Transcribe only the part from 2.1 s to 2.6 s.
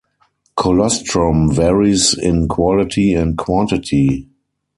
in